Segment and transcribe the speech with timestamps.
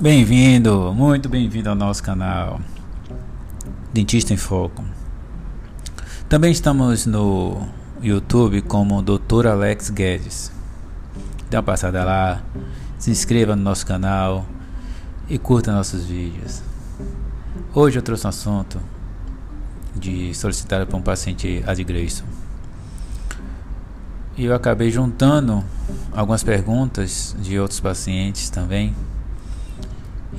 [0.00, 2.58] Bem-vindo, muito bem-vindo ao nosso canal
[3.92, 4.82] Dentista em Foco.
[6.26, 7.68] Também estamos no
[8.00, 9.48] YouTube como Dr.
[9.48, 10.50] Alex Guedes.
[11.50, 12.42] Dê uma passada lá,
[12.98, 14.46] se inscreva no nosso canal
[15.28, 16.62] e curta nossos vídeos.
[17.74, 18.80] Hoje eu trouxe um assunto
[19.94, 22.24] de solicitado para um paciente Ad Grayson.
[24.34, 25.62] E eu acabei juntando
[26.10, 28.94] algumas perguntas de outros pacientes também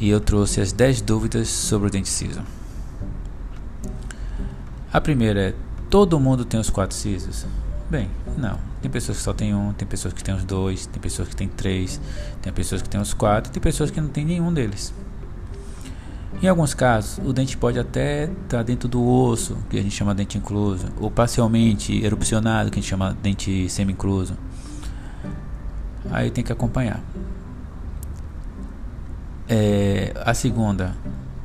[0.02, 2.42] e eu trouxe as 10 dúvidas sobre o denticiso.
[4.92, 5.56] A primeira é:
[5.90, 7.46] todo mundo tem os quatro sisos?
[7.90, 8.58] Bem, não.
[8.82, 11.36] Tem pessoas que só tem um, tem pessoas que tem os dois, tem pessoas que
[11.36, 12.02] tem três,
[12.42, 14.92] tem pessoas que tem os quatro, tem pessoas que não tem nenhum deles.
[16.42, 20.16] Em alguns casos, o dente pode até estar dentro do osso, que a gente chama
[20.16, 24.36] de dente incluso, ou parcialmente erupcionado, que a gente chama de dente semi-incluso.
[26.10, 27.00] Aí tem que acompanhar.
[29.54, 30.96] É, a segunda,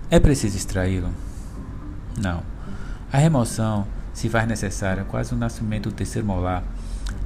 [0.09, 1.11] é preciso extraí-lo?
[2.17, 2.41] Não.
[3.13, 6.63] A remoção, se faz necessária quase o nascimento do terceiro molar,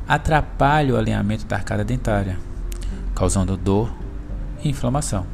[0.08, 2.38] atrapalha o alinhamento da arcada dentária,
[3.14, 3.92] causando dor
[4.64, 5.26] e inflamação.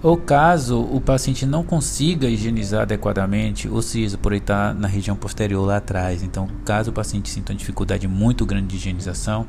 [0.00, 5.66] Ou caso o paciente não consiga higienizar adequadamente o siso por estar na região posterior
[5.66, 6.22] lá atrás.
[6.22, 9.48] Então, caso o paciente sinta uma dificuldade muito grande de higienização,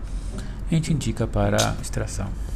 [0.66, 2.48] a gente indica para extração.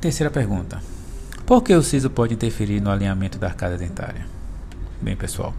[0.00, 0.80] Terceira pergunta:
[1.46, 4.26] Por que o siso pode interferir no alinhamento da arcada dentária?
[5.00, 5.54] Bem, pessoal,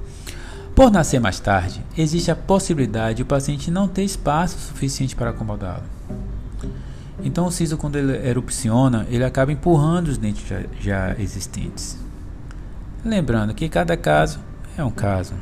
[0.75, 5.31] por nascer mais tarde, existe a possibilidade de o paciente não ter espaço suficiente para
[5.31, 5.83] acomodá-lo.
[7.23, 11.97] Então, o siso, quando ele erupciona, ele acaba empurrando os dentes já, já existentes.
[13.03, 14.39] Lembrando que cada caso
[14.77, 15.33] é um caso.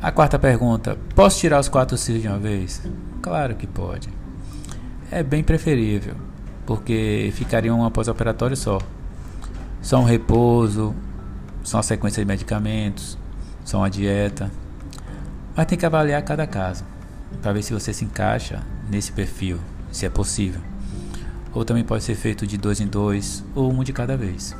[0.00, 2.80] A quarta pergunta: Posso tirar os quatro sisos de uma vez?
[3.20, 4.08] Claro que pode.
[5.10, 6.29] É bem preferível
[6.70, 8.78] porque ficaria um pós-operatório só.
[9.82, 10.94] Só um repouso,
[11.64, 13.18] só uma sequência de medicamentos,
[13.64, 14.48] só uma dieta.
[15.56, 16.84] Mas tem que avaliar cada caso,
[17.42, 19.58] para ver se você se encaixa nesse perfil,
[19.90, 20.60] se é possível.
[21.52, 24.54] Ou também pode ser feito de dois em dois, ou um de cada vez.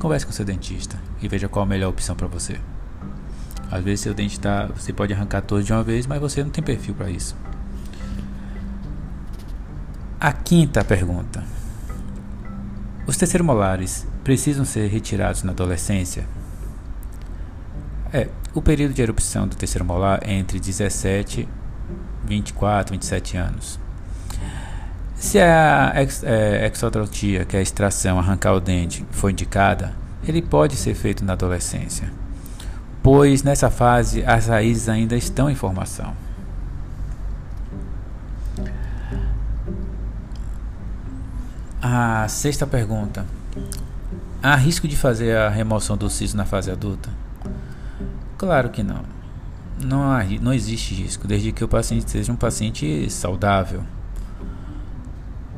[0.00, 2.58] Converse com seu dentista e veja qual a melhor opção para você.
[3.70, 6.50] Às vezes seu dente está, você pode arrancar todos de uma vez, mas você não
[6.50, 7.36] tem perfil para isso.
[10.20, 11.42] A quinta pergunta:
[13.06, 16.26] Os terceiros molares precisam ser retirados na adolescência?
[18.12, 21.48] É, o período de erupção do terceiro molar é entre 17
[22.26, 23.80] 24, 27 anos.
[25.14, 26.70] Se a ex, é,
[27.48, 32.12] que é a extração, arrancar o dente, for indicada, ele pode ser feito na adolescência,
[33.02, 36.14] pois nessa fase as raízes ainda estão em formação.
[41.82, 43.24] A sexta pergunta:
[44.42, 47.10] Há risco de fazer a remoção do siso na fase adulta?
[48.36, 49.02] Claro que não.
[49.82, 53.82] Não, há, não existe risco, desde que o paciente seja um paciente saudável,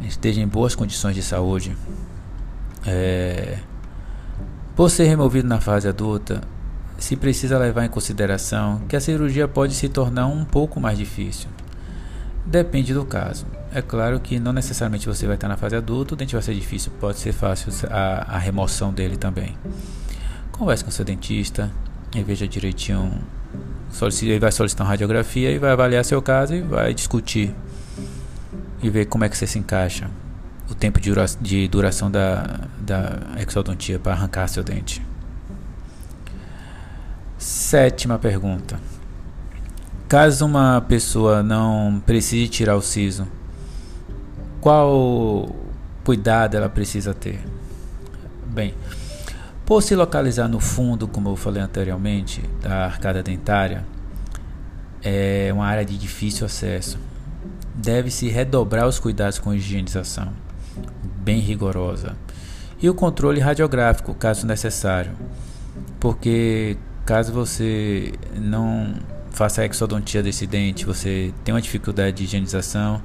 [0.03, 1.77] esteja em boas condições de saúde.
[2.87, 3.59] É,
[4.77, 6.41] por ser removido na fase adulta,
[6.99, 11.49] se precisa levar em consideração que a cirurgia pode se tornar um pouco mais difícil.
[12.44, 13.47] Depende do caso.
[13.72, 16.54] É claro que não necessariamente você vai estar na fase adulta, o dente vai ser
[16.54, 19.56] difícil, pode ser fácil a, a remoção dele também.
[20.50, 21.70] Converse com seu dentista
[22.14, 23.12] e veja direitinho.
[24.22, 27.54] Ele vai solicitar uma radiografia e vai avaliar seu caso e vai discutir
[28.82, 30.10] e ver como é que você se encaixa.
[30.70, 35.03] O tempo de, dura de duração da, da exodontia para arrancar seu dente.
[37.38, 38.78] Sétima pergunta.
[40.12, 43.27] Caso uma pessoa não precise tirar o siso,
[44.61, 45.49] qual
[46.05, 47.43] cuidado ela precisa ter?
[48.45, 48.75] Bem,
[49.65, 53.86] por se localizar no fundo, como eu falei anteriormente, da arcada dentária,
[55.03, 56.98] é uma área de difícil acesso.
[57.75, 60.31] Deve-se redobrar os cuidados com higienização,
[61.25, 62.15] bem rigorosa,
[62.83, 65.13] e o controle radiográfico, caso necessário,
[65.98, 66.77] porque
[67.07, 68.92] caso você não
[69.33, 73.01] faça a exodontia desse dente, você tem uma dificuldade de higienização,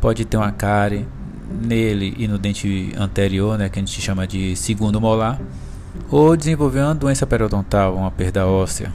[0.00, 1.06] pode ter uma cárie
[1.50, 5.40] nele e no dente anterior, né, que a gente chama de segundo molar,
[6.10, 8.92] ou desenvolver uma doença periodontal, uma perda óssea,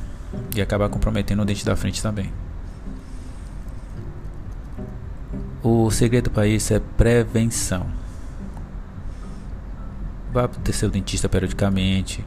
[0.55, 2.31] e acabar comprometendo o dente da frente também.
[5.63, 7.87] O segredo para isso é prevenção.
[10.31, 12.23] Vá para o seu dentista periodicamente.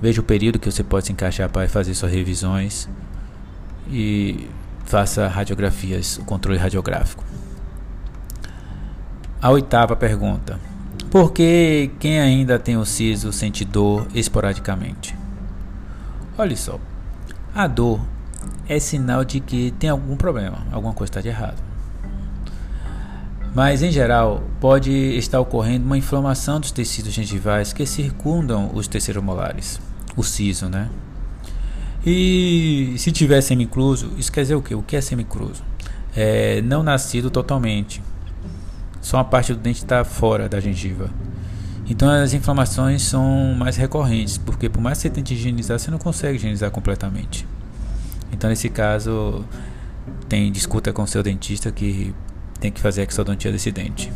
[0.00, 2.88] Veja o período que você pode se encaixar para fazer suas revisões
[3.88, 4.48] e
[4.84, 7.24] faça radiografias, o controle radiográfico.
[9.40, 10.58] A oitava pergunta:
[11.10, 15.16] Por que quem ainda tem o siso sente dor esporadicamente?
[16.36, 16.80] Olha só,
[17.54, 18.00] a dor
[18.68, 21.62] é sinal de que tem algum problema, alguma coisa está de errado.
[23.54, 29.22] Mas em geral, pode estar ocorrendo uma inflamação dos tecidos gengivais que circundam os terceiros
[29.22, 29.80] molares,
[30.16, 30.90] o siso, né?
[32.06, 34.74] E se tiver semicluso, isso quer dizer o que?
[34.74, 35.62] O que é semicluso?
[36.14, 38.02] É não nascido totalmente.
[39.00, 41.10] Só uma parte do dente está fora da gengiva.
[41.88, 45.98] Então as inflamações são mais recorrentes, porque por mais que você tente higienizar, você não
[45.98, 47.46] consegue higienizar completamente.
[48.32, 49.44] Então nesse caso,
[50.28, 52.14] tem discuta com seu dentista que
[52.60, 54.12] tem que fazer a exodontia desse dente.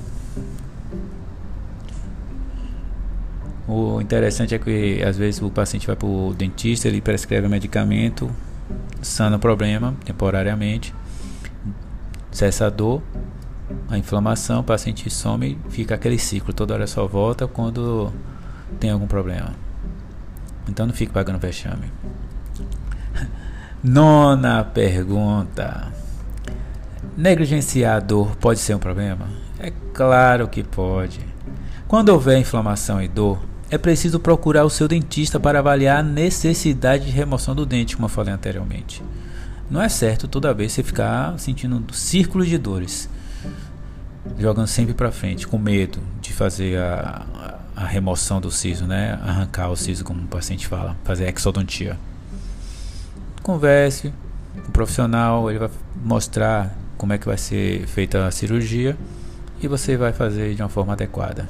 [3.68, 7.50] O interessante é que às vezes o paciente vai para o dentista, ele prescreve um
[7.50, 8.30] medicamento,
[9.02, 10.94] sana o problema temporariamente,
[12.30, 13.02] cessa a dor,
[13.90, 18.10] a inflamação, o paciente some fica aquele ciclo, toda hora só volta quando
[18.80, 19.50] tem algum problema.
[20.66, 21.92] Então não fique pagando vexame.
[23.84, 25.92] Nona pergunta.
[27.18, 29.28] Negligenciar a dor pode ser um problema?
[29.58, 31.20] É claro que pode.
[31.86, 33.38] Quando houver inflamação e dor,
[33.70, 38.06] é preciso procurar o seu dentista para avaliar a necessidade de remoção do dente, como
[38.06, 39.02] eu falei anteriormente.
[39.70, 43.08] Não é certo toda vez você ficar sentindo círculos de dores,
[44.38, 47.26] jogando sempre para frente, com medo de fazer a,
[47.76, 49.18] a, a, remoção do siso, né?
[49.22, 51.98] Arrancar o siso, como o paciente fala, fazer exodontia.
[53.42, 54.12] Converse
[54.62, 55.70] com o profissional, ele vai
[56.02, 58.96] mostrar como é que vai ser feita a cirurgia
[59.60, 61.48] e você vai fazer de uma forma adequada.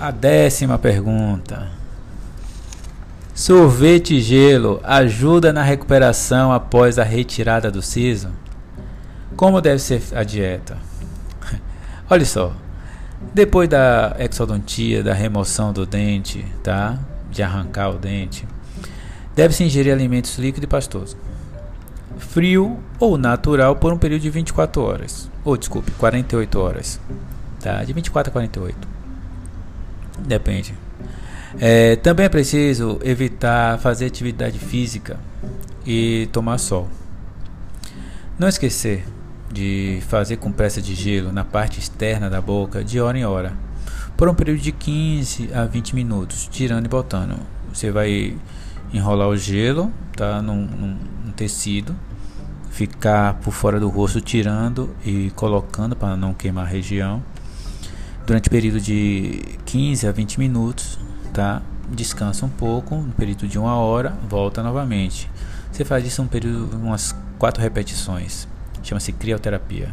[0.00, 1.68] A décima pergunta.
[3.34, 8.30] Sorvete e gelo ajuda na recuperação após a retirada do siso?
[9.36, 10.78] Como deve ser a dieta?
[12.08, 12.50] Olha só.
[13.34, 16.98] Depois da exodontia, da remoção do dente, tá?
[17.30, 18.48] De arrancar o dente,
[19.36, 21.16] deve-se ingerir alimentos líquidos e pastosos.
[22.16, 25.30] Frio ou natural por um período de 24 horas.
[25.44, 26.98] Ou desculpe, 48 horas.
[27.60, 27.84] Tá?
[27.84, 28.89] De 24 a 48.
[30.30, 30.72] Depende.
[31.58, 35.18] É, também é preciso evitar fazer atividade física
[35.84, 36.88] e tomar sol.
[38.38, 39.04] Não esquecer
[39.52, 43.52] de fazer compressa de gelo na parte externa da boca de hora em hora,
[44.16, 47.34] por um período de 15 a 20 minutos, tirando e botando.
[47.74, 48.36] Você vai
[48.92, 51.96] enrolar o gelo tá, num, num, num tecido,
[52.70, 57.20] ficar por fora do rosto tirando e colocando para não queimar a região
[58.30, 60.96] durante o período de 15 a 20 minutos,
[61.34, 61.60] tá?
[61.90, 65.28] Descansa um pouco, no período de uma hora, volta novamente.
[65.72, 68.46] Você faz isso um período, umas quatro repetições.
[68.84, 69.92] Chama-se crioterapia.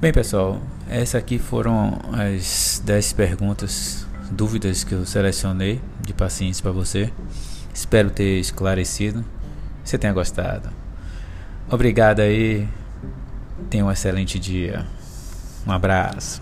[0.00, 6.70] Bem, pessoal, essas aqui foram as 10 perguntas, dúvidas que eu selecionei de pacientes para
[6.70, 7.12] você.
[7.74, 9.24] Espero ter esclarecido.
[9.82, 10.70] Você tenha gostado.
[11.68, 12.68] Obrigado aí.
[13.68, 14.86] Tenha um excelente dia.
[15.66, 16.40] Um abraço.